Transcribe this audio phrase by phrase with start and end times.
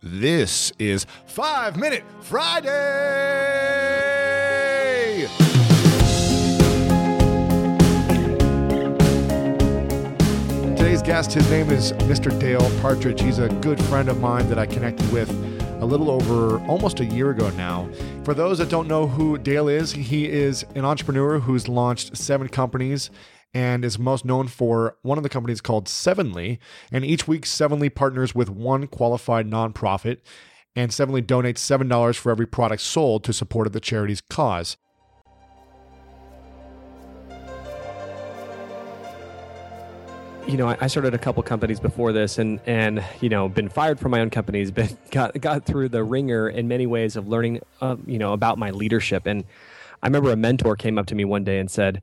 [0.00, 2.68] This is Five Minute Friday.
[10.76, 12.38] Today's guest, his name is Mr.
[12.38, 13.20] Dale Partridge.
[13.20, 15.28] He's a good friend of mine that I connected with
[15.80, 17.88] a little over almost a year ago now.
[18.22, 22.46] For those that don't know who Dale is, he is an entrepreneur who's launched seven
[22.48, 23.10] companies
[23.54, 26.58] and is most known for one of the companies called Sevenly.
[26.92, 30.18] And each week, Sevenly partners with one qualified nonprofit,
[30.76, 34.76] and Sevenly donates $7 for every product sold to support the charity's cause.
[40.48, 44.00] you know, I, started a couple companies before this, and and you know, been fired
[44.00, 47.60] from my own companies, but got got through the wringer in many ways of learning,
[47.82, 49.26] uh, you know, about my leadership.
[49.26, 49.44] And
[50.02, 52.02] I remember a mentor came up to me one day and said,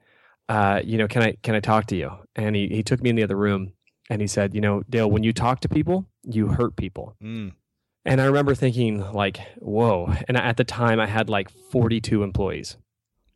[0.50, 3.10] uh, "You know, can I can I talk to you?" And he he took me
[3.10, 3.74] in the other room
[4.10, 7.54] and he said, "You know, Dale, when you talk to people, you hurt people." Mm.
[8.08, 12.78] And I remember thinking, like, "Whoa!" And at the time, I had like 42 employees.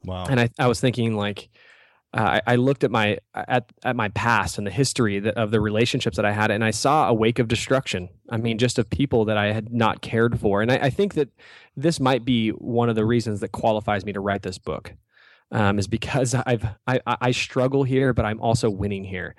[0.04, 0.26] Wow.
[0.30, 1.50] And I I was thinking like
[2.12, 5.52] uh, I, I, looked at my at at my past and the history that, of
[5.52, 8.10] the relationships that I had, and I saw a wake of destruction.
[8.30, 11.14] I mean, just of people that I had not cared for, and I, I think
[11.14, 11.30] that
[11.78, 14.96] this might be one of the reasons that qualifies me to write this book,
[15.52, 19.36] um, is because I've I, I struggle here, but I'm also winning here,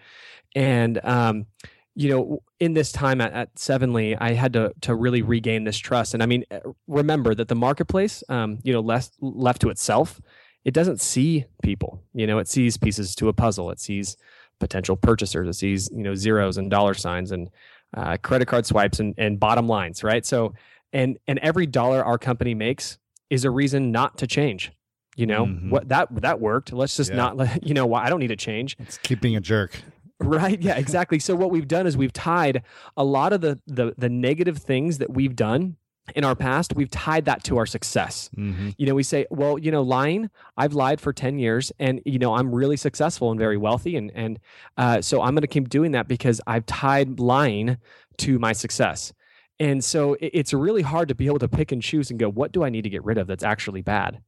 [0.54, 1.46] and um,
[1.94, 5.78] you know, in this time at, at Sevenly, I had to to really regain this
[5.78, 6.14] trust.
[6.14, 10.20] And I mean, uh, remember that the marketplace, um, you know, left left to itself
[10.64, 12.02] it doesn't see people.
[12.14, 13.70] You know, it sees pieces to a puzzle.
[13.70, 14.16] It sees
[14.58, 15.48] potential purchasers.
[15.48, 17.48] It sees you know zeros and dollar signs and
[17.96, 20.24] uh, credit card swipes and, and bottom lines, right?
[20.24, 20.54] So,
[20.92, 22.98] and and every dollar our company makes
[23.30, 24.72] is a reason not to change.
[25.16, 25.70] You know mm-hmm.
[25.70, 26.72] what that that worked.
[26.72, 27.16] Let's just yeah.
[27.16, 27.86] not let you know.
[27.86, 28.76] why I don't need to change.
[28.78, 29.82] It's keeping a jerk.
[30.22, 30.60] Right.
[30.60, 30.76] Yeah.
[30.76, 31.18] Exactly.
[31.18, 32.62] so what we've done is we've tied
[32.96, 35.76] a lot of the the the negative things that we've done
[36.14, 38.30] in our past, we've tied that to our success.
[38.36, 38.70] Mm-hmm.
[38.78, 42.18] You know, we say, well, you know, lying, I've lied for 10 years and, you
[42.18, 43.96] know, I'm really successful and very wealthy.
[43.96, 44.38] And, and
[44.76, 47.78] uh, so I'm going to keep doing that because I've tied lying
[48.18, 49.12] to my success.
[49.58, 52.30] And so it, it's really hard to be able to pick and choose and go,
[52.30, 54.20] what do I need to get rid of that's actually bad?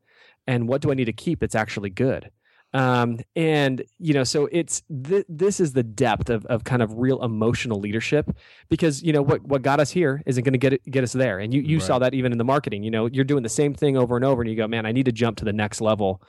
[0.47, 2.31] And what do I need to keep that's actually good?
[2.75, 6.99] um, and you know so it's th- this is the depth of, of kind of
[6.99, 8.35] real emotional leadership
[8.69, 11.13] because you know what what got us here isn't going to get it, get us
[11.13, 11.87] there and you you right.
[11.87, 14.25] saw that even in the marketing you know you're doing the same thing over and
[14.25, 16.23] over and you go man i need to jump to the next level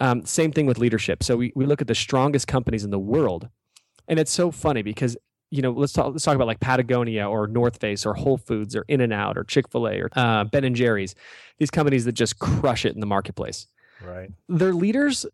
[0.00, 2.98] um, same thing with leadership so we, we look at the strongest companies in the
[2.98, 3.48] world
[4.08, 5.16] and it's so funny because
[5.52, 8.74] you know let's talk let's talk about like patagonia or north face or whole foods
[8.74, 11.14] or in and out or chick-fil-a or uh, ben and jerry's
[11.58, 13.68] these companies that just crush it in the marketplace.
[14.04, 14.30] Right.
[14.48, 15.26] Their leaders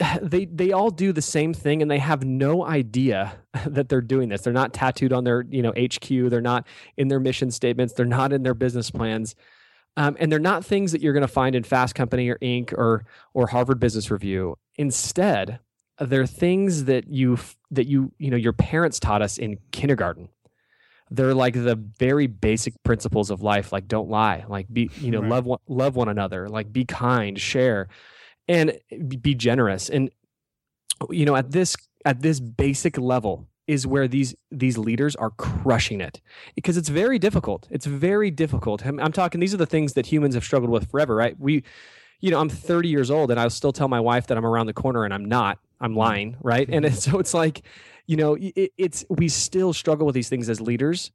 [0.22, 3.34] they they all do the same thing and they have no idea
[3.66, 4.42] that they're doing this.
[4.42, 6.66] They're not tattooed on their you know hq they're not
[6.96, 7.94] in their mission statements.
[7.94, 9.34] They're not in their business plans.
[9.94, 12.72] Um, and they're not things that you're going to find in fast company or inc
[12.72, 13.04] or
[13.34, 14.56] or harvard business review.
[14.76, 15.58] Instead
[16.04, 17.38] they're things that you
[17.70, 20.28] that you you know your parents taught us in kindergarten.
[21.10, 25.20] They're like the very basic principles of life like don't lie like be you know
[25.20, 25.30] right.
[25.30, 27.88] love one, love one another like be kind share
[28.48, 28.78] and
[29.20, 29.90] be generous.
[29.90, 30.10] And
[31.10, 36.00] you know at this at this basic level is where these these leaders are crushing
[36.00, 36.20] it
[36.54, 37.68] because it's very difficult.
[37.70, 38.84] It's very difficult.
[38.84, 41.38] I'm, I'm, talking these are the things that humans have struggled with forever right?
[41.38, 41.62] We
[42.22, 44.66] you know i'm 30 years old and i'll still tell my wife that i'm around
[44.66, 47.62] the corner and i'm not i'm lying right and so it's like
[48.06, 51.12] you know it, it's we still struggle with these things as leaders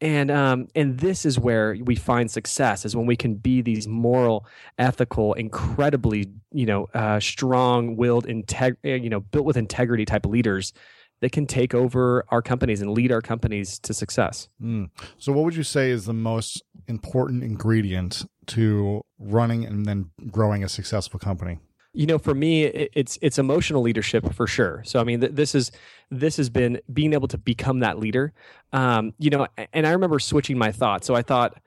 [0.00, 3.88] and um, and this is where we find success is when we can be these
[3.88, 4.46] moral,
[4.78, 10.74] ethical, incredibly you know uh, strong-willed, integ- eh, you know built with integrity type leaders
[11.20, 14.48] that can take over our companies and lead our companies to success.
[14.62, 14.90] Mm.
[15.18, 20.62] So, what would you say is the most important ingredient to running and then growing
[20.62, 21.58] a successful company?
[21.96, 24.82] You know for me it's it's emotional leadership for sure.
[24.84, 25.72] So i mean th- this is
[26.10, 28.32] this has been being able to become that leader.
[28.72, 31.06] Um, you know and i remember switching my thoughts.
[31.06, 31.60] So i thought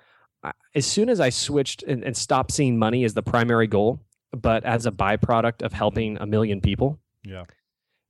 [0.73, 3.99] as soon as i switched and, and stopped seeing money as the primary goal
[4.31, 7.43] but as a byproduct of helping a million people yeah.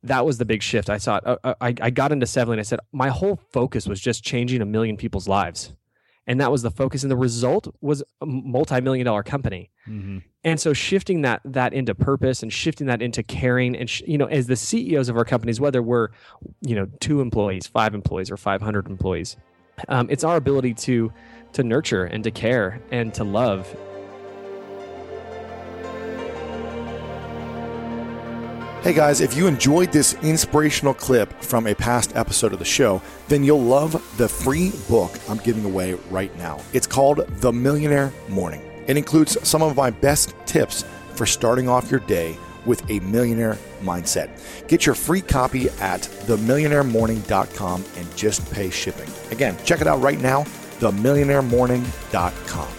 [0.04, 0.90] that was the big shift.
[0.90, 3.88] I thought uh, uh I, I got into seven and i said my whole focus
[3.88, 5.74] was just changing a million people's lives
[6.30, 10.20] and that was the focus and the result was a multi-million dollar company mm-hmm.
[10.46, 14.18] and so shifting that that into purpose and shifting that into caring and sh- you
[14.18, 16.10] know as the ceos of our companies whether we're
[16.62, 19.36] you know two employees five employees or 500 employees
[19.88, 21.12] um, it's our ability to
[21.54, 23.76] to nurture and to care and to love
[28.82, 33.02] Hey guys, if you enjoyed this inspirational clip from a past episode of the show,
[33.28, 36.62] then you'll love the free book I'm giving away right now.
[36.72, 38.62] It's called The Millionaire Morning.
[38.88, 43.58] It includes some of my best tips for starting off your day with a millionaire
[43.82, 44.30] mindset.
[44.70, 49.10] Get your free copy at themillionairemorning.com and just pay shipping.
[49.32, 50.44] Again, check it out right now,
[50.80, 52.79] themillionairemorning.com.